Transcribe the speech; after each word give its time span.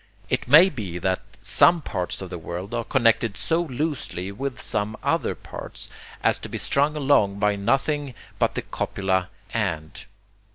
It 0.31 0.47
MAY 0.47 0.69
be 0.69 0.97
that 0.97 1.21
some 1.43 1.79
parts 1.79 2.23
of 2.23 2.31
the 2.31 2.39
world 2.39 2.73
are 2.73 2.83
connected 2.83 3.37
so 3.37 3.61
loosely 3.61 4.31
with 4.31 4.59
some 4.59 4.97
other 5.03 5.35
parts 5.35 5.91
as 6.23 6.39
to 6.39 6.49
be 6.49 6.57
strung 6.57 6.95
along 6.95 7.37
by 7.37 7.55
nothing 7.55 8.15
but 8.39 8.55
the 8.55 8.63
copula 8.63 9.29
AND. 9.53 10.05